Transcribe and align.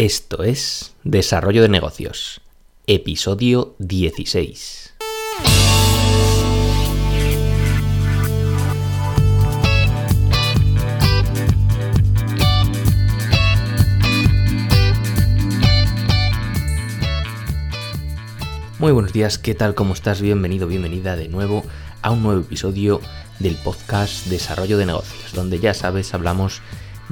Esto 0.00 0.44
es 0.44 0.94
Desarrollo 1.04 1.60
de 1.60 1.68
Negocios, 1.68 2.40
episodio 2.86 3.74
16. 3.80 4.94
Muy 18.78 18.92
buenos 18.92 19.12
días, 19.12 19.36
¿qué 19.36 19.54
tal? 19.54 19.74
¿Cómo 19.74 19.92
estás? 19.92 20.22
Bienvenido, 20.22 20.66
bienvenida 20.66 21.14
de 21.16 21.28
nuevo 21.28 21.62
a 22.00 22.10
un 22.10 22.22
nuevo 22.22 22.40
episodio 22.40 23.02
del 23.38 23.56
podcast 23.56 24.28
Desarrollo 24.28 24.78
de 24.78 24.86
Negocios, 24.86 25.34
donde 25.34 25.60
ya 25.60 25.74
sabes, 25.74 26.14
hablamos 26.14 26.62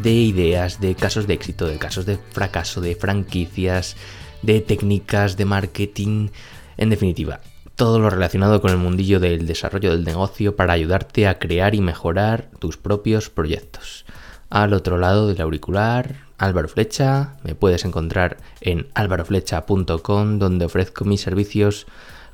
de 0.02 0.12
ideas, 0.12 0.80
de 0.80 0.94
casos 0.94 1.26
de 1.26 1.34
éxito, 1.34 1.66
de 1.66 1.78
casos 1.78 2.06
de 2.06 2.16
fracaso, 2.16 2.80
de 2.80 2.94
franquicias, 2.94 3.96
de 4.42 4.60
técnicas 4.60 5.36
de 5.36 5.44
marketing, 5.44 6.28
en 6.76 6.90
definitiva, 6.90 7.40
todo 7.74 7.98
lo 7.98 8.10
relacionado 8.10 8.60
con 8.60 8.70
el 8.70 8.76
mundillo 8.76 9.20
del 9.20 9.46
desarrollo 9.46 9.90
del 9.90 10.04
negocio 10.04 10.56
para 10.56 10.72
ayudarte 10.72 11.26
a 11.26 11.38
crear 11.38 11.74
y 11.74 11.80
mejorar 11.80 12.50
tus 12.58 12.76
propios 12.76 13.30
proyectos. 13.30 14.04
Al 14.50 14.72
otro 14.72 14.98
lado 14.98 15.28
del 15.28 15.40
auricular, 15.40 16.16
Álvaro 16.38 16.68
Flecha, 16.68 17.36
me 17.42 17.54
puedes 17.54 17.84
encontrar 17.84 18.38
en 18.60 18.88
álvaroflecha.com 18.94 20.38
donde 20.38 20.64
ofrezco 20.64 21.04
mis 21.04 21.20
servicios 21.20 21.86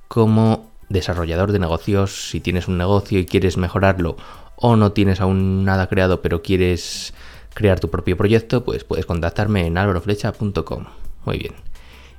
como 0.09 0.71
desarrollador 0.89 1.53
de 1.53 1.59
negocios. 1.59 2.31
Si 2.31 2.41
tienes 2.41 2.69
un 2.69 2.79
negocio 2.79 3.19
y 3.19 3.27
quieres 3.27 3.57
mejorarlo 3.57 4.17
o 4.57 4.77
no 4.77 4.93
tienes 4.93 5.21
aún 5.21 5.65
nada 5.65 5.89
creado 5.89 6.23
pero 6.23 6.43
quieres 6.43 7.15
crear 7.55 7.81
tu 7.81 7.91
propio 7.91 8.17
proyecto, 8.17 8.65
pues 8.65 8.85
puedes 8.85 9.07
contactarme 9.07 9.67
en 9.67 9.79
alvaroflecha.com. 9.79 10.85
Muy 11.25 11.39
bien. 11.39 11.55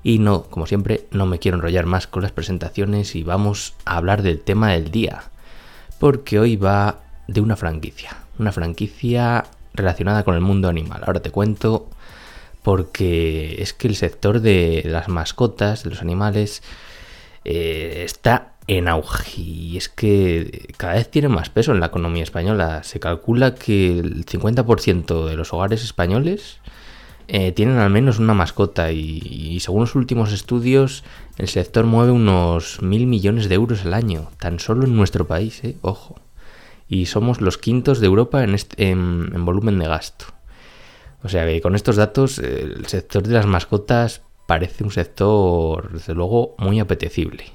Y 0.03 0.20
no, 0.20 0.43
como 0.43 0.66
siempre, 0.67 1.07
no 1.12 1.26
me 1.26 1.40
quiero 1.40 1.57
enrollar 1.57 1.85
más 1.85 2.07
con 2.07 2.23
las 2.23 2.32
presentaciones 2.32 3.15
y 3.15 3.23
vamos 3.23 3.74
a 3.85 3.98
hablar 3.98 4.21
del 4.21 4.40
tema 4.40 4.71
del 4.71 4.91
día. 4.91 5.24
Porque 5.99 6.40
hoy 6.40 6.55
va 6.55 7.01
de 7.27 7.41
una 7.41 7.55
franquicia. 7.55 8.18
Una 8.37 8.51
franquicia 8.51 9.46
relacionada 9.74 10.24
con 10.24 10.35
el 10.35 10.41
mundo 10.41 10.70
animal. 10.70 11.04
Ahora 11.05 11.21
te 11.21 11.32
cuento 11.32 11.90
porque 12.62 13.62
es 13.62 13.74
que 13.74 13.87
el 13.87 13.96
sector 13.96 14.41
de 14.41 14.84
las 14.85 15.07
mascotas, 15.07 15.84
de 15.84 15.91
los 15.91 16.02
animales, 16.02 16.63
eh, 17.43 18.02
está 18.05 18.54
en 18.68 18.88
auge 18.88 19.41
y 19.41 19.77
es 19.77 19.90
que 19.90 20.74
cada 20.77 20.96
vez 20.96 21.10
tiene 21.10 21.30
más 21.30 21.49
peso 21.49 21.71
en 21.71 21.80
la 21.80 21.88
economía 21.88 22.24
española. 22.24 22.84
Se 22.84 22.99
calcula 22.99 23.55
que 23.55 23.99
el 23.99 24.26
50% 24.26 25.27
de 25.27 25.35
los 25.35 25.54
hogares 25.54 25.84
españoles 25.84 26.60
eh, 27.27 27.52
tienen 27.52 27.77
al 27.77 27.90
menos 27.90 28.20
una 28.20 28.34
mascota 28.34 28.91
y, 28.91 29.60
según 29.60 29.82
los 29.82 29.96
últimos 29.96 30.32
estudios 30.32 31.04
el 31.38 31.48
sector 31.48 31.86
mueve 31.86 32.12
unos 32.12 32.82
mil 32.82 33.08
millones 33.08 33.49
de 33.49 33.55
euros 33.55 33.86
al 33.86 33.93
año, 33.93 34.30
tan 34.40 34.60
solo 34.60 34.86
en 34.86 34.96
nuestro 34.96 35.27
país, 35.27 35.63
eh, 35.63 35.77
ojo. 35.82 36.20
Y 36.88 37.08
somos 37.08 37.41
los 37.41 37.58
quintos 37.58 37.99
de 37.99 38.05
Europa 38.08 38.43
en, 38.43 38.55
en 38.77 39.46
volumen 39.46 39.80
de 39.80 39.88
gasto. 39.88 40.26
O 41.24 41.30
sea 41.30 41.46
que 41.48 41.62
con 41.62 41.74
estos 41.76 41.96
datos 41.96 42.38
el 42.38 42.86
sector 42.86 43.24
de 43.24 43.34
las 43.34 43.48
mascotas 43.48 44.21
parece 44.46 44.84
un 44.84 44.91
sector, 44.91 45.91
desde 45.91 46.13
luego, 46.13 46.55
muy 46.60 46.80
apetecible. 46.80 47.46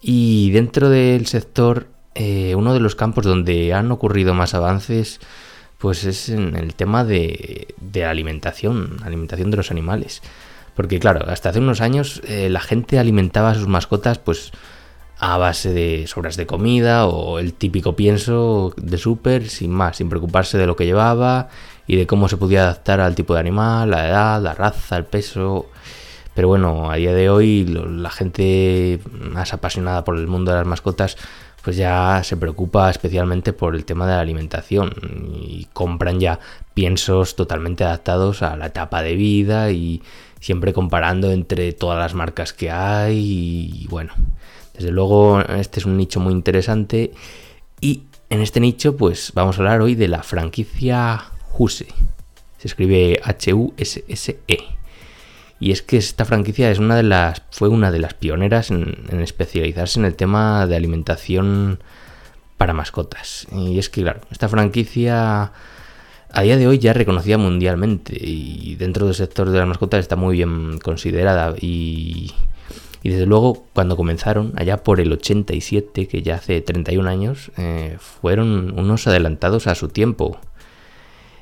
Y 0.00 0.50
dentro 0.50 0.88
del 0.88 1.26
sector, 1.26 1.88
eh, 2.14 2.54
uno 2.54 2.72
de 2.74 2.80
los 2.80 2.94
campos 2.94 3.24
donde 3.24 3.74
han 3.74 3.90
ocurrido 3.92 4.34
más 4.34 4.54
avances, 4.54 5.20
pues 5.78 6.04
es 6.04 6.28
en 6.28 6.56
el 6.56 6.74
tema 6.74 7.04
de, 7.04 7.74
de 7.80 8.04
alimentación, 8.04 8.96
alimentación 9.04 9.50
de 9.50 9.56
los 9.56 9.70
animales. 9.70 10.22
Porque 10.74 10.98
claro, 10.98 11.28
hasta 11.28 11.50
hace 11.50 11.58
unos 11.58 11.80
años 11.80 12.22
eh, 12.26 12.48
la 12.48 12.60
gente 12.60 12.98
alimentaba 12.98 13.50
a 13.50 13.54
sus 13.54 13.66
mascotas 13.66 14.18
pues 14.18 14.52
a 15.18 15.36
base 15.36 15.70
de 15.72 16.06
sobras 16.06 16.36
de 16.36 16.46
comida 16.46 17.06
o 17.06 17.38
el 17.38 17.52
típico 17.52 17.94
pienso 17.94 18.72
de 18.76 18.96
súper, 18.96 19.48
sin 19.50 19.70
más, 19.70 19.98
sin 19.98 20.08
preocuparse 20.08 20.56
de 20.56 20.66
lo 20.66 20.76
que 20.76 20.86
llevaba 20.86 21.48
y 21.86 21.96
de 21.96 22.06
cómo 22.06 22.28
se 22.28 22.38
podía 22.38 22.62
adaptar 22.62 23.00
al 23.00 23.14
tipo 23.14 23.34
de 23.34 23.40
animal, 23.40 23.90
la 23.90 24.08
edad, 24.08 24.42
la 24.42 24.54
raza, 24.54 24.96
el 24.96 25.04
peso. 25.04 25.66
Pero 26.40 26.48
bueno, 26.48 26.90
a 26.90 26.94
día 26.94 27.12
de 27.12 27.28
hoy 27.28 27.66
la 27.66 28.08
gente 28.08 28.98
más 29.12 29.52
apasionada 29.52 30.04
por 30.04 30.16
el 30.16 30.26
mundo 30.26 30.50
de 30.52 30.56
las 30.56 30.66
mascotas 30.66 31.18
pues 31.62 31.76
ya 31.76 32.22
se 32.24 32.34
preocupa 32.38 32.88
especialmente 32.88 33.52
por 33.52 33.74
el 33.74 33.84
tema 33.84 34.06
de 34.06 34.14
la 34.14 34.20
alimentación 34.20 34.90
y 35.38 35.66
compran 35.74 36.18
ya 36.18 36.40
piensos 36.72 37.36
totalmente 37.36 37.84
adaptados 37.84 38.40
a 38.40 38.56
la 38.56 38.68
etapa 38.68 39.02
de 39.02 39.16
vida 39.16 39.70
y 39.70 40.00
siempre 40.40 40.72
comparando 40.72 41.30
entre 41.30 41.74
todas 41.74 41.98
las 41.98 42.14
marcas 42.14 42.54
que 42.54 42.70
hay 42.70 43.18
y 43.82 43.86
bueno, 43.90 44.14
desde 44.72 44.92
luego 44.92 45.42
este 45.42 45.80
es 45.80 45.84
un 45.84 45.98
nicho 45.98 46.20
muy 46.20 46.32
interesante 46.32 47.12
y 47.82 48.04
en 48.30 48.40
este 48.40 48.60
nicho 48.60 48.96
pues 48.96 49.32
vamos 49.34 49.58
a 49.58 49.58
hablar 49.58 49.82
hoy 49.82 49.94
de 49.94 50.08
la 50.08 50.22
franquicia 50.22 51.22
Huse. 51.58 51.84
Se 52.56 52.66
escribe 52.66 53.20
H-U-S-S-E. 53.22 54.80
Y 55.60 55.72
es 55.72 55.82
que 55.82 55.98
esta 55.98 56.24
franquicia 56.24 56.70
es 56.70 56.78
una 56.78 56.96
de 56.96 57.02
las, 57.02 57.42
fue 57.50 57.68
una 57.68 57.92
de 57.92 57.98
las 57.98 58.14
pioneras 58.14 58.70
en, 58.70 59.06
especializarse 59.20 60.00
en 60.00 60.06
el 60.06 60.14
tema 60.14 60.66
de 60.66 60.74
alimentación 60.74 61.80
para 62.56 62.72
mascotas. 62.72 63.46
Y 63.52 63.78
es 63.78 63.90
que, 63.90 64.00
claro, 64.00 64.22
esta 64.30 64.48
franquicia 64.48 65.52
a 66.32 66.42
día 66.42 66.56
de 66.56 66.66
hoy 66.66 66.78
ya 66.78 66.92
es 66.92 66.96
reconocida 66.96 67.36
mundialmente 67.36 68.16
y 68.18 68.76
dentro 68.76 69.04
del 69.04 69.14
sector 69.14 69.50
de 69.50 69.58
las 69.58 69.68
mascotas 69.68 70.00
está 70.00 70.16
muy 70.16 70.36
bien 70.36 70.78
considerada. 70.78 71.54
Y, 71.60 72.32
desde 73.04 73.26
luego, 73.26 73.66
cuando 73.74 73.96
comenzaron, 73.96 74.54
allá 74.56 74.82
por 74.82 74.98
el 74.98 75.12
87, 75.12 76.08
que 76.08 76.22
ya 76.22 76.36
hace 76.36 76.62
31 76.62 77.06
años, 77.06 77.50
eh, 77.58 77.98
fueron 77.98 78.78
unos 78.78 79.06
adelantados 79.06 79.66
a 79.66 79.74
su 79.74 79.88
tiempo. 79.88 80.38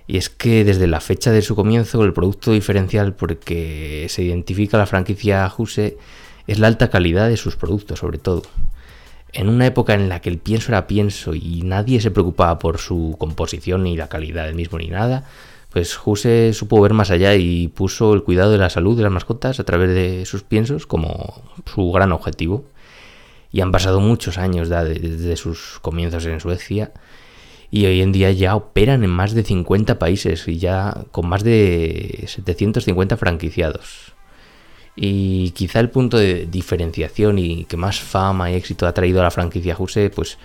Y 0.08 0.16
es 0.16 0.30
que 0.30 0.64
desde 0.64 0.86
la 0.86 1.00
fecha 1.00 1.30
de 1.30 1.42
su 1.42 1.54
comienzo, 1.54 2.02
el 2.02 2.14
producto 2.14 2.52
diferencial 2.52 3.12
porque 3.12 4.06
se 4.08 4.22
identifica 4.22 4.78
la 4.78 4.86
franquicia 4.86 5.52
Huse 5.54 5.98
es 6.46 6.58
la 6.58 6.66
alta 6.66 6.88
calidad 6.88 7.28
de 7.28 7.36
sus 7.36 7.56
productos, 7.56 7.98
sobre 7.98 8.16
todo. 8.16 8.42
En 9.34 9.50
una 9.50 9.66
época 9.66 9.92
en 9.92 10.08
la 10.08 10.20
que 10.22 10.30
el 10.30 10.38
pienso 10.38 10.72
era 10.72 10.86
pienso 10.86 11.34
y 11.34 11.60
nadie 11.62 12.00
se 12.00 12.10
preocupaba 12.10 12.58
por 12.58 12.78
su 12.78 13.16
composición 13.19 13.84
ni 13.84 13.98
la 13.98 14.08
calidad 14.08 14.46
del 14.46 14.54
mismo 14.54 14.78
ni 14.78 14.88
nada, 14.88 15.24
pues 15.70 16.00
Huse 16.02 16.54
supo 16.54 16.80
ver 16.80 16.94
más 16.94 17.10
allá 17.10 17.34
y 17.34 17.69
puso 17.69 18.14
el 18.14 18.22
cuidado 18.22 18.50
de 18.50 18.56
la 18.56 18.70
salud 18.70 18.96
de 18.96 19.02
las 19.02 19.12
mascotas 19.12 19.60
a 19.60 19.64
través 19.64 19.90
de 19.90 20.25
sus 20.25 20.42
piensos 20.42 20.86
como 20.86 21.42
su 21.66 21.92
gran 21.92 22.12
objetivo. 22.12 22.64
Y 23.52 23.60
han 23.60 23.72
pasado 23.72 24.00
muchos 24.00 24.38
años 24.38 24.70
desde 24.70 25.36
sus 25.36 25.78
comienzos 25.82 26.25
en 26.25 26.40
Suecia 26.40 26.92
y 27.71 27.87
hoy 27.87 28.01
en 28.01 28.12
día 28.12 28.31
ya 28.33 28.56
operan 28.56 29.05
en 29.05 29.11
más 29.11 29.34
de 29.34 29.45
50 29.45 29.99
países 29.99 30.49
y 30.49 30.59
ya 30.59 31.05
con 31.11 31.29
más 31.29 31.45
de 31.45 32.25
750 32.27 33.17
franquiciados. 33.17 34.15
Y 34.97 35.51
quizá 35.51 35.79
el 35.79 35.91
punto 35.91 36.17
de 36.19 36.47
diferenciación 36.47 37.39
y 37.39 37.65
que 37.65 37.77
más 37.77 38.01
fama 38.01 38.51
y 38.51 38.55
éxito 38.55 38.87
ha 38.87 38.95
traído 38.95 39.21
a 39.21 39.25
la 39.25 39.31
franquicia 39.31 39.75
Juse, 39.75 40.11
pues 40.11 40.39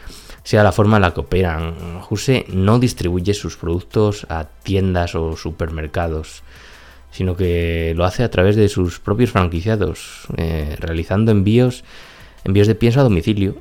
sea 0.43 0.63
la 0.63 0.71
forma 0.71 0.97
en 0.97 1.01
la 1.01 1.13
que 1.13 1.21
operan. 1.21 2.01
Juse 2.01 2.45
no 2.49 2.77
distribuye 2.77 3.33
sus 3.33 3.57
productos 3.57 4.27
a 4.29 4.45
tiendas 4.45 5.15
o 5.15 5.35
supermercados, 5.37 6.43
sino 7.09 7.35
que 7.35 7.93
lo 7.95 8.05
hace 8.05 8.23
a 8.23 8.29
través 8.29 8.55
de 8.55 8.69
sus 8.69 8.99
propios 8.99 9.31
franquiciados, 9.31 10.27
eh, 10.37 10.75
realizando 10.77 11.31
envíos, 11.31 11.83
envíos 12.43 12.67
de 12.67 12.75
pienso 12.75 12.99
a 12.99 13.03
domicilio 13.03 13.55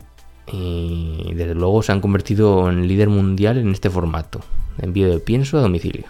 y 0.52 1.32
desde 1.34 1.54
luego 1.54 1.82
se 1.82 1.92
han 1.92 2.00
convertido 2.00 2.68
en 2.68 2.86
líder 2.86 3.08
mundial 3.08 3.58
en 3.58 3.70
este 3.70 3.90
formato, 3.90 4.40
envío 4.78 5.08
de 5.08 5.18
pienso 5.18 5.58
a 5.58 5.62
domicilio. 5.62 6.04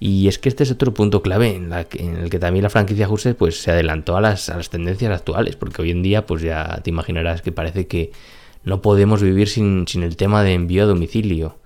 Y 0.00 0.28
es 0.28 0.38
que 0.38 0.48
este 0.48 0.64
es 0.64 0.70
otro 0.70 0.92
punto 0.92 1.22
clave 1.22 1.54
en, 1.54 1.72
el 1.72 2.30
que 2.30 2.38
también 2.38 2.62
la 2.62 2.70
franquicia 2.70 3.08
Huse 3.08 3.34
pues, 3.34 3.60
se 3.60 3.70
adelantó 3.70 4.16
a 4.16 4.20
las, 4.20 4.50
tendencias 4.70 5.12
actuales, 5.12 5.56
porque 5.56 5.82
hoy 5.82 5.90
en 5.90 6.02
día 6.02 6.26
pues 6.26 6.42
ya 6.42 6.80
te 6.82 6.90
imaginarás 6.90 7.42
que 7.42 7.52
parece 7.52 7.86
que 7.86 8.12
no 8.64 8.82
podemos 8.82 9.22
vivir 9.22 9.48
sin 9.48 9.86
el 9.94 10.16
tema 10.16 10.42
de 10.42 10.54
envío 10.54 10.84
a 10.84 10.86
domicilio. 10.86 11.56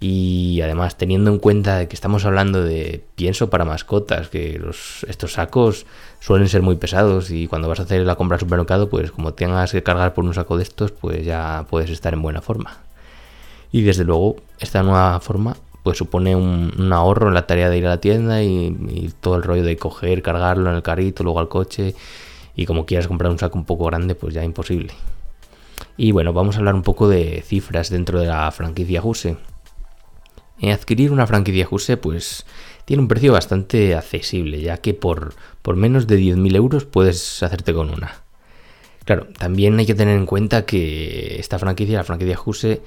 Y 0.00 0.60
además, 0.62 0.96
teniendo 0.96 1.30
en 1.30 1.38
cuenta 1.38 1.86
que 1.88 1.96
estamos 1.96 2.24
hablando 2.24 2.62
de 2.62 3.04
pienso 3.16 3.50
para 3.50 3.64
mascotas, 3.64 4.28
que 4.28 4.60
estos 5.08 5.32
sacos 5.32 5.86
suelen 6.20 6.48
ser 6.48 6.62
muy 6.62 6.76
pesados 6.76 7.30
y 7.30 7.48
cuando 7.48 7.68
vas 7.68 7.80
a 7.80 7.82
hacer 7.82 8.02
la 8.02 8.14
compra 8.14 8.36
al 8.36 8.40
supermercado, 8.40 8.88
pues 8.88 9.10
como 9.10 9.34
tengas 9.34 9.72
que 9.72 9.82
cargar 9.82 10.14
por 10.14 10.24
un 10.24 10.34
saco 10.34 10.56
de 10.56 10.62
estos, 10.62 10.92
pues 10.92 11.24
ya 11.24 11.66
puedes 11.68 11.90
estar 11.90 12.14
en 12.14 12.22
buena 12.22 12.40
forma. 12.40 12.78
Y 13.72 13.82
desde 13.82 14.04
luego, 14.04 14.36
esta 14.60 14.82
nueva 14.82 15.18
forma 15.20 15.56
pues 15.82 15.96
supone 15.96 16.36
un, 16.36 16.92
ahorro 16.92 17.28
en 17.28 17.34
la 17.34 17.46
tarea 17.46 17.70
de 17.70 17.78
ir 17.78 17.86
a 17.86 17.90
la 17.90 18.00
tienda 18.00 18.42
y, 18.42 19.10
todo 19.20 19.36
el 19.36 19.42
rollo 19.42 19.62
de 19.62 19.76
coger, 19.78 20.20
cargarlo 20.22 20.68
en 20.68 20.76
el 20.76 20.82
carrito, 20.82 21.24
luego 21.24 21.40
al 21.40 21.48
coche 21.48 21.94
y 22.54 22.66
como 22.66 22.84
quieras 22.84 23.08
comprar 23.08 23.30
un 23.30 23.38
saco 23.38 23.56
un 23.56 23.64
poco 23.64 23.86
grande, 23.86 24.14
pues 24.14 24.34
ya 24.34 24.44
imposible. 24.44 24.92
Y 25.96 26.12
bueno, 26.12 26.32
vamos 26.32 26.56
a 26.56 26.58
hablar 26.58 26.74
un 26.74 26.82
poco 26.82 27.08
de 27.08 27.42
cifras 27.42 27.88
dentro 27.88 28.20
de 28.20 28.26
la 28.26 28.50
franquicia 28.50 29.02
Huse. 29.02 29.36
Adquirir 30.62 31.12
una 31.12 31.26
franquicia 31.26 31.66
Juse 31.66 31.96
pues 31.96 32.44
tiene 32.84 33.02
un 33.02 33.08
precio 33.08 33.32
bastante 33.32 33.94
accesible, 33.94 34.60
ya 34.60 34.78
que 34.78 34.94
por, 34.94 35.34
por 35.62 35.76
menos 35.76 36.06
de 36.06 36.18
10.000 36.18 36.56
euros 36.56 36.84
puedes 36.84 37.42
hacerte 37.42 37.72
con 37.74 37.90
una. 37.90 38.22
Claro, 39.04 39.26
también 39.38 39.78
hay 39.78 39.86
que 39.86 39.94
tener 39.94 40.16
en 40.16 40.26
cuenta 40.26 40.66
que 40.66 41.38
esta 41.38 41.58
franquicia, 41.58 41.98
la 41.98 42.04
franquicia 42.04 42.36
Juse, 42.36 42.82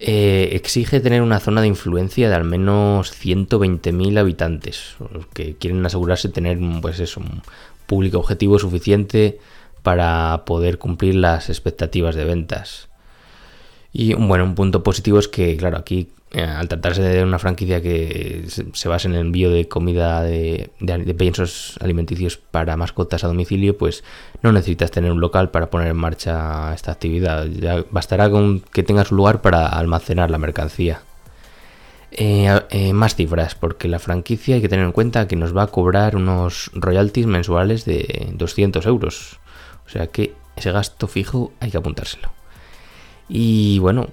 eh, 0.00 0.50
exige 0.52 1.00
tener 1.00 1.22
una 1.22 1.40
zona 1.40 1.60
de 1.60 1.66
influencia 1.66 2.28
de 2.28 2.34
al 2.34 2.44
menos 2.44 3.12
120.000 3.12 4.18
habitantes, 4.18 4.96
que 5.34 5.56
quieren 5.56 5.84
asegurarse 5.84 6.28
tener 6.28 6.58
pues 6.80 7.00
eso, 7.00 7.20
un 7.20 7.42
público 7.86 8.18
objetivo 8.18 8.58
suficiente 8.58 9.40
para 9.82 10.44
poder 10.44 10.78
cumplir 10.78 11.16
las 11.16 11.48
expectativas 11.48 12.14
de 12.14 12.24
ventas. 12.24 12.88
Y 13.92 14.14
bueno, 14.14 14.44
un 14.44 14.54
punto 14.54 14.82
positivo 14.82 15.18
es 15.18 15.28
que, 15.28 15.56
claro, 15.56 15.78
aquí 15.78 16.00
eh, 16.00 16.17
al 16.34 16.68
tratarse 16.68 17.02
de 17.02 17.22
una 17.22 17.38
franquicia 17.38 17.80
que 17.80 18.44
se, 18.48 18.88
basa 18.88 19.08
en 19.08 19.14
el 19.14 19.20
envío 19.20 19.50
de 19.50 19.66
comida 19.66 20.22
de, 20.22 20.70
de, 20.80 21.14
piensos 21.14 21.78
alimenticios 21.80 22.36
para 22.36 22.76
mascotas 22.76 23.24
a 23.24 23.28
domicilio, 23.28 23.78
pues 23.78 24.04
no 24.42 24.52
necesitas 24.52 24.90
tener 24.90 25.10
un 25.10 25.20
local 25.20 25.50
para 25.50 25.70
poner 25.70 25.88
en 25.88 25.96
marcha 25.96 26.74
esta 26.74 26.92
actividad. 26.92 27.46
Ya 27.46 27.84
bastará 27.90 28.28
con 28.28 28.60
que 28.60 28.82
tengas 28.82 29.10
un 29.10 29.16
lugar 29.16 29.40
para 29.40 29.68
almacenar 29.68 30.30
la 30.30 30.38
mercancía. 30.38 31.00
Eh, 32.10 32.48
eh, 32.70 32.92
más 32.94 33.14
cifras, 33.14 33.54
porque 33.54 33.86
la 33.86 33.98
franquicia 33.98 34.54
hay 34.54 34.62
que 34.62 34.68
tener 34.68 34.84
en 34.84 34.92
cuenta 34.92 35.28
que 35.28 35.36
nos 35.36 35.56
va 35.56 35.64
a 35.64 35.66
cobrar 35.66 36.16
unos 36.16 36.70
royalties 36.74 37.26
mensuales 37.26 37.84
de 37.84 38.30
200 38.32 38.84
euros. 38.86 39.38
O 39.86 39.90
sea 39.90 40.06
que 40.06 40.34
ese 40.56 40.72
gasto 40.72 41.06
fijo 41.06 41.52
hay 41.60 41.70
que 41.70 41.78
apuntárselo. 41.78 42.30
Y 43.28 43.78
bueno, 43.78 44.08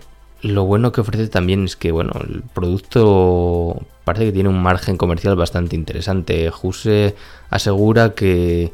lo 0.45 0.65
bueno 0.65 0.91
que 0.91 1.01
ofrece 1.01 1.27
también 1.27 1.65
es 1.65 1.75
que, 1.75 1.91
bueno, 1.91 2.11
el 2.21 2.43
producto 2.43 3.81
parece 4.03 4.25
que 4.25 4.31
tiene 4.31 4.49
un 4.49 4.61
margen 4.61 4.95
comercial 4.95 5.35
bastante 5.35 5.75
interesante. 5.75 6.51
Juse 6.51 7.15
asegura 7.49 8.13
que 8.13 8.71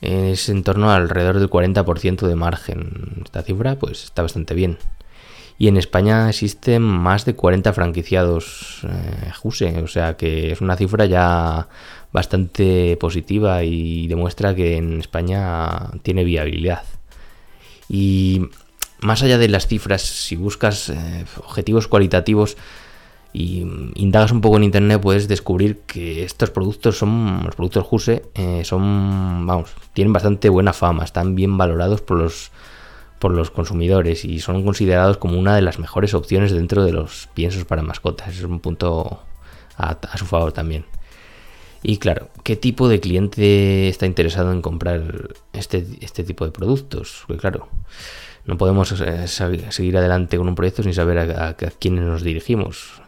es 0.00 0.48
en 0.48 0.64
torno 0.64 0.90
alrededor 0.90 1.38
del 1.38 1.50
40% 1.50 2.26
de 2.26 2.34
margen. 2.34 3.22
Esta 3.24 3.42
cifra, 3.42 3.74
pues, 3.76 4.04
está 4.04 4.22
bastante 4.22 4.54
bien. 4.54 4.78
Y 5.58 5.68
en 5.68 5.76
España 5.76 6.30
existen 6.30 6.80
más 6.80 7.26
de 7.26 7.34
40 7.34 7.72
franquiciados 7.74 8.80
eh, 8.84 9.30
Juse, 9.36 9.82
o 9.82 9.86
sea 9.86 10.16
que 10.16 10.52
es 10.52 10.62
una 10.62 10.76
cifra 10.76 11.04
ya 11.04 11.68
bastante 12.10 12.96
positiva 12.98 13.62
y 13.64 14.08
demuestra 14.08 14.54
que 14.54 14.78
en 14.78 14.98
España 14.98 15.90
tiene 16.02 16.24
viabilidad. 16.24 16.84
Y 17.88 18.48
más 19.02 19.22
allá 19.22 19.36
de 19.36 19.48
las 19.48 19.66
cifras, 19.66 20.02
si 20.02 20.36
buscas 20.36 20.88
eh, 20.88 21.24
objetivos 21.38 21.88
cualitativos 21.88 22.56
y 23.32 23.66
indagas 23.94 24.30
un 24.30 24.40
poco 24.40 24.56
en 24.56 24.64
internet, 24.64 25.00
puedes 25.00 25.26
descubrir 25.26 25.80
que 25.80 26.22
estos 26.22 26.50
productos 26.50 26.98
son, 26.98 27.42
los 27.44 27.54
productos 27.56 27.84
Juse, 27.84 28.22
eh, 28.34 28.62
son, 28.64 29.46
vamos, 29.46 29.70
tienen 29.92 30.12
bastante 30.12 30.48
buena 30.48 30.72
fama, 30.72 31.04
están 31.04 31.34
bien 31.34 31.56
valorados 31.58 32.00
por 32.00 32.18
los, 32.18 32.52
por 33.18 33.32
los 33.32 33.50
consumidores 33.50 34.24
y 34.24 34.38
son 34.40 34.64
considerados 34.64 35.16
como 35.16 35.38
una 35.38 35.56
de 35.56 35.62
las 35.62 35.78
mejores 35.78 36.14
opciones 36.14 36.52
dentro 36.52 36.84
de 36.84 36.92
los 36.92 37.28
piensos 37.34 37.64
para 37.64 37.82
mascotas. 37.82 38.28
es 38.28 38.44
un 38.44 38.60
punto 38.60 39.20
a, 39.76 39.98
su 40.16 40.26
favor 40.26 40.52
también. 40.52 40.84
Y 41.82 41.96
claro, 41.96 42.28
¿qué 42.44 42.54
tipo 42.54 42.88
de 42.88 43.00
cliente 43.00 43.88
está 43.88 44.06
interesado 44.06 44.52
en 44.52 44.62
comprar 44.62 45.34
este, 45.52 45.84
este 46.00 46.22
tipo 46.22 46.44
de 46.44 46.52
productos? 46.52 47.24
Pues 47.26 47.40
claro, 47.40 47.68
no 48.44 48.58
podemos 48.58 49.00
eh, 49.00 49.28
seguir 49.28 49.96
adelante 49.96 50.36
con 50.36 50.48
un 50.48 50.54
proyecto 50.54 50.82
sin 50.82 50.94
saber 50.94 51.18
a, 51.18 51.54
quiénes 51.54 52.04
nos 52.04 52.22
dirigimos. 52.22 53.00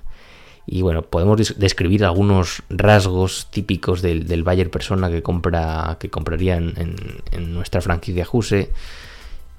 Y 0.66 0.82
bueno, 0.82 1.02
podemos 1.02 1.58
describir 1.58 2.04
algunos 2.04 2.62
rasgos 2.70 3.48
típicos 3.50 4.00
del, 4.00 4.26
del 4.26 4.44
buyer 4.44 4.70
persona 4.70 5.10
que 5.10 5.22
compra 5.22 5.98
que 6.00 6.08
compraría 6.08 6.56
en, 6.56 6.96
nuestra 7.52 7.82
franquicia 7.82 8.25
Juse. 8.25 8.70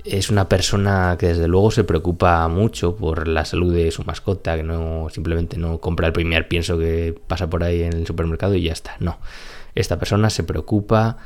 Es 0.03 0.29
una 0.29 0.49
persona 0.49 1.15
que 1.19 1.27
desde 1.27 1.47
luego 1.47 1.71
se 1.71 1.83
preocupa 1.83 2.47
mucho 2.47 2.95
por 2.95 3.27
la 3.27 3.43
salud 3.45 3.73
de 3.73 3.91
su 3.91 4.03
mascota, 4.03 4.55
que 4.55 4.63
no 4.63 5.07
simplemente 5.11 5.57
no 5.57 5.79
compra 5.79 6.07
el 6.07 6.13
primer 6.13 6.47
pienso 6.47 6.77
que 6.77 7.15
pasa 7.27 7.49
por 7.49 7.63
ahí 7.63 7.83
en 7.83 7.93
el 7.93 8.07
supermercado 8.07 8.55
y 8.55 8.63
ya 8.63 8.73
está. 8.73 8.95
No. 8.99 9.19
Esta 9.75 9.99
persona 9.99 10.29
se 10.29 10.43
preocupa 10.43 11.17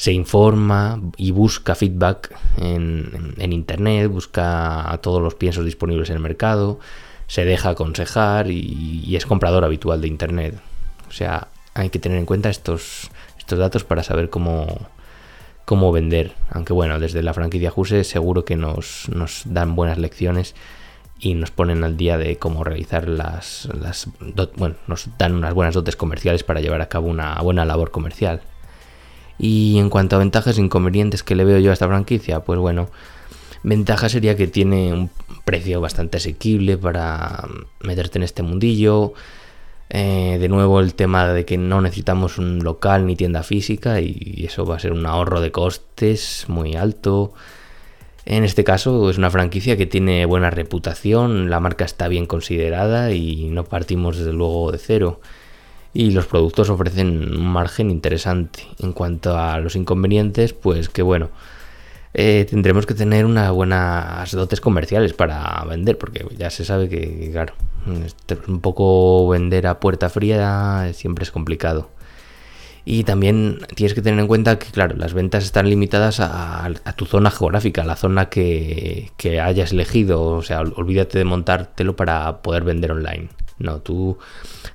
se 0.00 0.12
informa 0.12 0.98
y 1.18 1.30
busca 1.30 1.74
feedback 1.74 2.34
en, 2.56 3.52
internet, 3.52 4.10
busca 4.10 4.98
todos 5.02 5.20
los 5.20 5.34
piensos 5.34 5.66
disponibles 5.66 6.08
en 6.08 6.16
el 6.16 6.22
mercado, 6.22 6.80
se 7.26 7.44
deja 7.44 7.68
aconsejar 7.68 8.50
y, 8.50 9.14
es 9.14 9.26
comprador 9.26 9.62
habitual 9.62 10.00
de 10.00 10.08
internet. 10.08 10.58
O 11.06 11.12
sea, 11.12 11.48
hay 11.74 11.90
que 11.90 11.98
tener 11.98 12.16
en 12.16 12.24
cuenta 12.24 12.48
estos, 12.48 13.10
estos 13.38 13.58
datos 13.58 13.84
para 13.84 14.02
saber 14.02 14.30
cómo, 14.30 14.88
cómo 15.66 15.92
vender. 15.92 16.32
Aunque 16.48 16.72
bueno, 16.72 16.98
desde 16.98 17.22
la 17.22 17.34
franquicia 17.34 17.70
Juse 17.70 18.02
seguro 18.04 18.46
que 18.46 18.56
nos, 18.56 19.06
nos 19.10 19.42
dan 19.44 19.76
buenas 19.76 19.98
lecciones 19.98 20.54
y 21.18 21.34
nos 21.34 21.50
ponen 21.50 21.84
al 21.84 21.98
día 21.98 22.16
de 22.16 22.38
cómo 22.38 22.64
realizar 22.64 23.06
las, 23.06 23.68
las 23.78 24.08
bueno, 24.56 24.76
nos 24.86 25.10
dan 25.18 25.34
unas 25.34 25.52
buenas 25.52 25.74
dotes 25.74 25.96
comerciales 25.96 26.42
para 26.42 26.62
llevar 26.62 26.80
a 26.80 26.88
cabo 26.88 27.06
una 27.08 27.34
buena 27.42 27.66
labor 27.66 27.90
comercial. 27.90 28.40
Y 29.42 29.78
en 29.78 29.88
cuanto 29.88 30.16
a 30.16 30.18
ventajas 30.18 30.58
e 30.58 30.60
inconvenientes 30.60 31.22
que 31.22 31.34
le 31.34 31.44
veo 31.44 31.58
yo 31.58 31.70
a 31.70 31.72
esta 31.72 31.88
franquicia, 31.88 32.40
pues 32.40 32.58
bueno, 32.58 32.90
ventaja 33.62 34.10
sería 34.10 34.36
que 34.36 34.46
tiene 34.46 34.92
un 34.92 35.10
precio 35.46 35.80
bastante 35.80 36.18
asequible 36.18 36.76
para 36.76 37.48
meterte 37.80 38.18
en 38.18 38.24
este 38.24 38.42
mundillo. 38.42 39.14
Eh, 39.88 40.36
de 40.38 40.48
nuevo 40.48 40.78
el 40.78 40.94
tema 40.94 41.26
de 41.32 41.46
que 41.46 41.56
no 41.56 41.80
necesitamos 41.80 42.36
un 42.36 42.62
local 42.62 43.06
ni 43.06 43.16
tienda 43.16 43.42
física 43.42 44.00
y 44.00 44.44
eso 44.46 44.66
va 44.66 44.76
a 44.76 44.78
ser 44.78 44.92
un 44.92 45.06
ahorro 45.06 45.40
de 45.40 45.50
costes 45.50 46.44
muy 46.48 46.76
alto. 46.76 47.32
En 48.26 48.44
este 48.44 48.62
caso 48.62 49.08
es 49.08 49.16
una 49.16 49.30
franquicia 49.30 49.78
que 49.78 49.86
tiene 49.86 50.26
buena 50.26 50.50
reputación, 50.50 51.48
la 51.48 51.60
marca 51.60 51.86
está 51.86 52.08
bien 52.08 52.26
considerada 52.26 53.12
y 53.12 53.48
no 53.48 53.64
partimos 53.64 54.18
desde 54.18 54.34
luego 54.34 54.70
de 54.70 54.78
cero 54.78 55.20
y 55.92 56.10
los 56.12 56.26
productos 56.26 56.70
ofrecen 56.70 57.36
un 57.36 57.46
margen 57.46 57.90
interesante. 57.90 58.66
En 58.78 58.92
cuanto 58.92 59.36
a 59.36 59.58
los 59.58 59.76
inconvenientes, 59.76 60.52
pues 60.52 60.88
que 60.88 61.02
bueno, 61.02 61.30
eh, 62.14 62.46
tendremos 62.48 62.86
que 62.86 62.94
tener 62.94 63.24
unas 63.24 63.50
buenas 63.52 64.30
dotes 64.32 64.60
comerciales 64.60 65.12
para 65.12 65.64
vender, 65.68 65.98
porque 65.98 66.26
ya 66.36 66.50
se 66.50 66.64
sabe 66.64 66.88
que, 66.88 67.30
claro, 67.32 67.54
este, 68.04 68.36
un 68.48 68.60
poco 68.60 69.28
vender 69.28 69.66
a 69.66 69.80
puerta 69.80 70.08
fría 70.08 70.90
siempre 70.92 71.24
es 71.24 71.30
complicado. 71.30 71.90
Y 72.84 73.04
también 73.04 73.58
tienes 73.74 73.94
que 73.94 74.02
tener 74.02 74.18
en 74.20 74.26
cuenta 74.26 74.58
que, 74.58 74.70
claro, 74.70 74.96
las 74.96 75.12
ventas 75.12 75.44
están 75.44 75.68
limitadas 75.68 76.18
a, 76.20 76.72
tu 76.96 77.04
zona 77.06 77.30
geográfica, 77.30 77.84
la 77.84 77.94
zona 77.96 78.30
que 78.30 79.10
hayas 79.42 79.72
elegido. 79.72 80.22
O 80.22 80.42
sea, 80.42 80.60
olvídate 80.60 81.18
de 81.18 81.24
montártelo 81.24 81.94
para 81.94 82.42
poder 82.42 82.64
vender 82.64 82.92
online. 82.92 83.28
No, 83.60 83.80
tú 83.80 84.18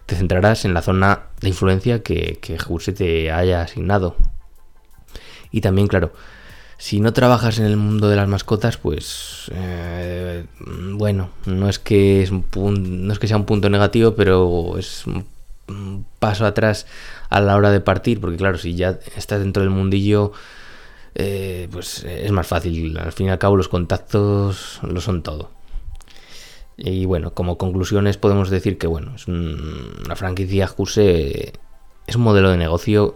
te 0.06 0.16
centrarás 0.16 0.64
en 0.64 0.74
la 0.74 0.82
zona 0.82 1.24
de 1.42 1.50
influencia 1.50 2.02
que, 2.04 2.38
que 2.40 2.58
Juse 2.58 2.94
te 2.94 3.32
haya 3.32 3.62
asignado. 3.62 4.16
Y 5.52 5.62
también, 5.62 5.88
claro, 5.88 6.14
si 6.78 7.00
no 7.00 7.14
trabajas 7.14 7.60
en 7.60 7.66
el 7.66 7.78
mundo 7.78 8.10
de 8.10 8.16
las 8.16 8.28
mascotas, 8.28 8.78
pues 8.78 9.52
eh, 9.54 10.46
bueno, 10.94 11.30
no 11.46 11.68
es 11.68 11.80
que 11.80 12.22
es 12.22 12.32
un 12.32 12.46
no 13.08 13.14
es 13.14 13.20
que 13.20 13.28
sea 13.28 13.38
un 13.38 13.46
punto 13.46 13.70
negativo, 13.70 14.16
pero 14.16 14.78
es 14.78 15.06
un 15.08 15.26
paso 16.20 16.46
atrás 16.46 16.86
a 17.30 17.42
la 17.42 17.56
hora 17.56 17.72
de 17.72 17.82
partir, 17.82 18.20
porque 18.22 18.38
claro, 18.38 18.58
si 18.58 18.76
ya 18.76 19.00
estás 19.16 19.40
dentro 19.40 19.64
del 19.64 19.72
mundillo, 19.72 20.32
eh, 21.16 21.68
pues 21.72 22.04
es 22.04 22.32
más 22.32 22.48
fácil. 22.48 22.98
Al 22.98 23.14
fin 23.14 23.28
y 23.28 23.30
al 23.30 23.40
cabo, 23.40 23.56
los 23.56 23.70
contactos 23.70 24.80
lo 24.84 25.02
son 25.02 25.24
todo. 25.24 25.50
Y 26.78 27.06
bueno, 27.06 27.34
como 27.34 27.58
conclusiones 27.58 28.18
podemos 28.18 28.50
decir 28.50 28.78
que 28.78 28.88
bueno, 28.88 29.16
es 29.16 29.28
una 29.28 30.16
franquicia 30.16 30.68
Juse 30.68 31.54
es 32.08 32.16
un 32.16 32.22
modelo 32.22 32.52
de 32.52 32.58
negocio 32.58 33.16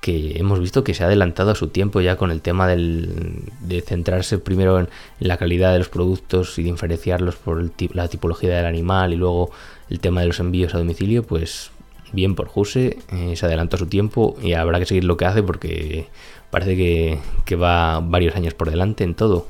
que 0.00 0.38
hemos 0.38 0.58
visto 0.58 0.82
que 0.82 0.94
se 0.94 1.04
ha 1.04 1.06
adelantado 1.06 1.52
a 1.52 1.54
su 1.54 1.68
tiempo 1.68 2.00
ya 2.00 2.16
con 2.16 2.32
el 2.32 2.42
tema 2.42 2.66
del, 2.66 3.44
de 3.60 3.80
centrarse 3.82 4.38
primero 4.38 4.80
en, 4.80 4.88
la 5.20 5.36
calidad 5.36 5.72
de 5.72 5.78
los 5.78 5.88
productos 5.88 6.58
y 6.58 6.64
diferenciarlos 6.64 7.36
por 7.36 7.70
la 7.94 8.08
tipología 8.08 8.56
del 8.56 8.66
animal 8.66 9.12
y 9.12 9.16
luego 9.16 9.50
el 9.90 10.00
tema 10.00 10.20
de 10.22 10.26
los 10.26 10.40
envíos 10.40 10.74
a 10.74 10.78
domicilio, 10.78 11.22
pues 11.22 11.70
bien 12.12 12.34
por 12.34 12.48
Juse, 12.48 12.98
eh, 13.12 13.36
se 13.36 13.46
adelantó 13.46 13.76
a 13.76 13.78
su 13.78 13.86
tiempo 13.86 14.36
y 14.42 14.54
habrá 14.54 14.80
que 14.80 14.86
seguir 14.86 15.04
lo 15.04 15.16
que 15.16 15.24
hace 15.24 15.42
porque 15.42 16.08
parece 16.50 17.20
que 17.44 17.56
va 17.56 18.00
varios 18.00 18.34
años 18.34 18.54
por 18.54 18.70
delante 18.70 19.04
en 19.04 19.14
todo. 19.14 19.46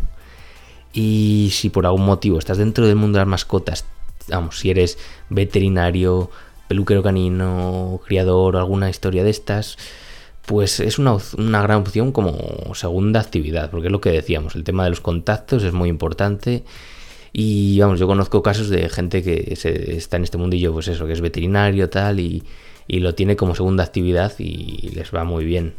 Y 0.92 1.50
si 1.52 1.70
por 1.70 1.86
algún 1.86 2.04
motivo 2.04 2.38
estás 2.38 2.58
dentro 2.58 2.86
del 2.86 2.96
mundo 2.96 3.18
de 3.18 3.24
las 3.24 3.30
mascotas, 3.30 3.84
vamos, 4.28 4.58
si 4.58 4.70
eres 4.70 4.98
veterinario, 5.30 6.30
peluquero 6.68 7.02
canino, 7.02 8.00
criador 8.06 8.56
alguna 8.56 8.90
historia 8.90 9.24
de 9.24 9.30
estas, 9.30 9.78
pues 10.46 10.80
es 10.80 10.98
una, 10.98 11.16
una, 11.38 11.62
gran 11.62 11.78
opción 11.78 12.12
como 12.12 12.74
segunda 12.74 13.20
actividad, 13.20 13.70
porque 13.70 13.86
es 13.86 13.92
lo 13.92 14.00
que 14.00 14.10
decíamos, 14.10 14.54
el 14.54 14.64
tema 14.64 14.84
de 14.84 14.90
los 14.90 15.00
contactos 15.00 15.62
es 15.62 15.72
muy 15.72 15.88
importante 15.88 16.64
Y 17.32 17.78
vamos, 17.80 17.98
yo 18.00 18.06
conozco 18.06 18.42
casos 18.42 18.68
de 18.68 18.88
gente 18.88 19.22
que 19.22 19.54
está 19.54 20.16
en 20.16 20.24
este 20.24 20.38
mundillo, 20.38 20.72
pues 20.72 20.88
eso, 20.88 21.06
que 21.06 21.12
es 21.12 21.20
veterinario 21.20 21.88
tal, 21.88 22.20
y, 22.20 22.42
y 22.88 23.00
lo 23.00 23.14
tiene 23.14 23.36
como 23.36 23.54
segunda 23.54 23.84
actividad 23.84 24.32
y 24.38 24.90
les 24.90 25.14
va 25.14 25.24
muy 25.24 25.44
bien. 25.44 25.74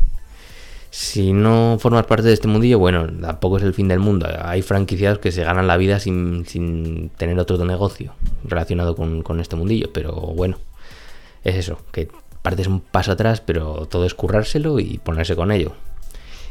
Si 0.96 1.34
no 1.34 1.78
formas 1.80 2.06
parte 2.06 2.28
de 2.28 2.34
este 2.34 2.48
mundillo, 2.48 2.78
bueno, 2.78 3.08
tampoco 3.20 3.58
es 3.58 3.64
el 3.64 3.74
fin 3.74 3.88
del 3.88 3.98
mundo. 3.98 4.28
Hay 4.44 4.62
franquiciados 4.62 5.18
que 5.18 5.32
se 5.32 5.44
ganan 5.44 5.66
la 5.66 5.76
vida 5.76 6.00
sin, 6.00 6.46
sin 6.46 7.10
tener 7.10 7.40
otro 7.40 7.58
negocio 7.66 8.14
relacionado 8.44 8.96
con, 8.96 9.24
con, 9.24 9.40
este 9.40 9.56
mundillo, 9.56 9.92
pero 9.92 10.12
bueno, 10.12 10.60
es 11.44 11.56
eso, 11.56 11.80
que 11.92 12.10
partes 12.44 12.68
un 12.68 12.80
paso 12.80 13.12
atrás, 13.12 13.42
pero 13.42 13.88
todo 13.88 14.06
es 14.06 14.14
currárselo 14.14 14.80
y 14.80 15.00
ponerse 15.00 15.36
con 15.36 15.52
ello. 15.52 15.72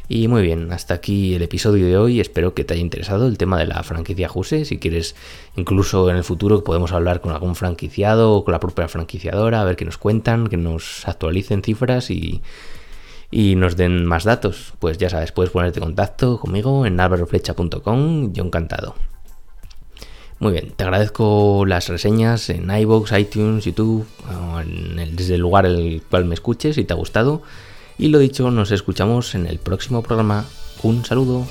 Y 0.08 0.26
muy 0.26 0.42
bien, 0.42 0.72
hasta 0.72 0.94
aquí 0.94 1.34
el 1.34 1.42
episodio 1.42 1.86
de 1.86 1.96
hoy. 1.96 2.18
Espero 2.18 2.52
que 2.52 2.64
te 2.64 2.74
haya 2.74 2.82
interesado 2.82 3.28
el 3.28 3.38
tema 3.38 3.60
de 3.60 3.66
la 3.66 3.80
franquicia 3.84 4.28
Juse. 4.28 4.64
Si 4.64 4.78
quieres, 4.78 5.14
incluso 5.54 6.10
en 6.10 6.16
el 6.16 6.24
futuro 6.24 6.64
podemos 6.64 6.90
hablar 6.90 7.20
con 7.20 7.30
algún 7.30 7.54
franquiciado 7.54 8.32
o 8.32 8.44
con 8.44 8.50
la 8.50 8.58
propia 8.58 8.88
franquiciadora, 8.88 9.60
a 9.60 9.64
ver 9.64 9.76
qué 9.76 9.84
nos 9.84 9.98
cuentan, 9.98 10.48
que 10.48 10.56
nos 10.56 11.06
actualicen 11.06 11.62
cifras 11.62 12.10
y 12.10 12.42
y 13.32 13.56
nos 13.56 13.76
den 13.76 14.04
más 14.04 14.24
datos, 14.24 14.74
pues 14.78 14.98
ya 14.98 15.08
sabes, 15.08 15.32
puedes 15.32 15.50
ponerte 15.50 15.80
en 15.80 15.86
contacto 15.86 16.38
conmigo 16.38 16.84
en 16.84 17.00
alvaroflecha.com, 17.00 18.32
yo 18.34 18.44
encantado. 18.44 18.94
Muy 20.38 20.52
bien, 20.52 20.72
te 20.76 20.84
agradezco 20.84 21.64
las 21.66 21.88
reseñas 21.88 22.50
en 22.50 22.70
iVoox, 22.70 23.12
iTunes, 23.18 23.64
YouTube, 23.64 24.06
desde 25.12 25.36
el 25.36 25.40
lugar 25.40 25.66
en 25.66 25.78
el 25.78 26.02
cual 26.02 26.26
me 26.26 26.34
escuches, 26.34 26.74
si 26.74 26.84
te 26.84 26.92
ha 26.92 26.96
gustado. 26.96 27.42
Y 27.96 28.08
lo 28.08 28.18
dicho, 28.18 28.50
nos 28.50 28.70
escuchamos 28.70 29.34
en 29.34 29.46
el 29.46 29.58
próximo 29.58 30.02
programa. 30.02 30.44
Un 30.82 31.04
saludo. 31.04 31.46